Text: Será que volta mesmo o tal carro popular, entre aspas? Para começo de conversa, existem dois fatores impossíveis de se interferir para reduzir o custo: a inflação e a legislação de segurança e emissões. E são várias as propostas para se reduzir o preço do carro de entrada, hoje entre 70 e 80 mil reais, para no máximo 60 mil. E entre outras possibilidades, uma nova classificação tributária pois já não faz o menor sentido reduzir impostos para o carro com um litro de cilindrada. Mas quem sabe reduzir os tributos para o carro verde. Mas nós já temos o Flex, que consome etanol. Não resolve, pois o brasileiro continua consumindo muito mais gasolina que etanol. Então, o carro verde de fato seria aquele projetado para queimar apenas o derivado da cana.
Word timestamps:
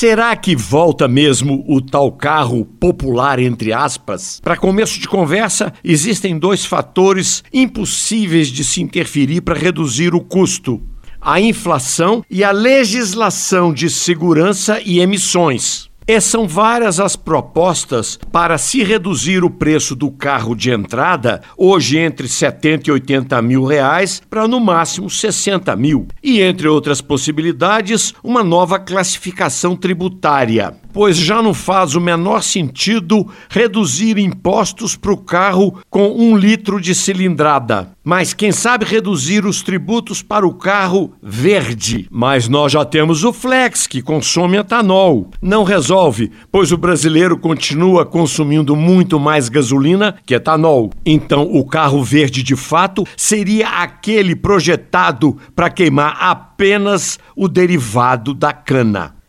Será 0.00 0.34
que 0.34 0.56
volta 0.56 1.06
mesmo 1.06 1.62
o 1.68 1.78
tal 1.78 2.10
carro 2.10 2.64
popular, 2.64 3.38
entre 3.38 3.70
aspas? 3.70 4.40
Para 4.42 4.56
começo 4.56 4.98
de 4.98 5.06
conversa, 5.06 5.74
existem 5.84 6.38
dois 6.38 6.64
fatores 6.64 7.44
impossíveis 7.52 8.48
de 8.48 8.64
se 8.64 8.80
interferir 8.80 9.42
para 9.42 9.58
reduzir 9.58 10.14
o 10.14 10.20
custo: 10.22 10.80
a 11.20 11.38
inflação 11.38 12.24
e 12.30 12.42
a 12.42 12.50
legislação 12.50 13.74
de 13.74 13.90
segurança 13.90 14.80
e 14.82 15.00
emissões. 15.00 15.89
E 16.12 16.20
são 16.20 16.48
várias 16.48 16.98
as 16.98 17.14
propostas 17.14 18.18
para 18.32 18.58
se 18.58 18.82
reduzir 18.82 19.44
o 19.44 19.48
preço 19.48 19.94
do 19.94 20.10
carro 20.10 20.56
de 20.56 20.72
entrada, 20.72 21.40
hoje 21.56 21.98
entre 21.98 22.26
70 22.26 22.90
e 22.90 22.92
80 22.92 23.40
mil 23.40 23.64
reais, 23.64 24.20
para 24.28 24.48
no 24.48 24.58
máximo 24.58 25.08
60 25.08 25.76
mil. 25.76 26.08
E 26.20 26.40
entre 26.40 26.66
outras 26.66 27.00
possibilidades, 27.00 28.12
uma 28.24 28.42
nova 28.42 28.76
classificação 28.80 29.76
tributária 29.76 30.74
pois 30.92 31.16
já 31.16 31.42
não 31.42 31.54
faz 31.54 31.94
o 31.94 32.00
menor 32.00 32.42
sentido 32.42 33.26
reduzir 33.48 34.18
impostos 34.18 34.96
para 34.96 35.12
o 35.12 35.16
carro 35.16 35.78
com 35.88 36.10
um 36.10 36.36
litro 36.36 36.80
de 36.80 36.94
cilindrada. 36.94 37.92
Mas 38.02 38.32
quem 38.32 38.50
sabe 38.50 38.84
reduzir 38.84 39.44
os 39.44 39.62
tributos 39.62 40.22
para 40.22 40.46
o 40.46 40.54
carro 40.54 41.12
verde. 41.22 42.08
Mas 42.10 42.48
nós 42.48 42.72
já 42.72 42.84
temos 42.84 43.24
o 43.24 43.32
Flex, 43.32 43.86
que 43.86 44.02
consome 44.02 44.56
etanol. 44.56 45.30
Não 45.40 45.64
resolve, 45.64 46.30
pois 46.50 46.72
o 46.72 46.78
brasileiro 46.78 47.38
continua 47.38 48.06
consumindo 48.06 48.74
muito 48.74 49.20
mais 49.20 49.48
gasolina 49.48 50.16
que 50.24 50.34
etanol. 50.34 50.90
Então, 51.04 51.42
o 51.42 51.64
carro 51.64 52.02
verde 52.02 52.42
de 52.42 52.56
fato 52.56 53.04
seria 53.16 53.68
aquele 53.68 54.34
projetado 54.34 55.36
para 55.54 55.70
queimar 55.70 56.16
apenas 56.18 57.18
o 57.36 57.48
derivado 57.48 58.34
da 58.34 58.52
cana. 58.52 59.19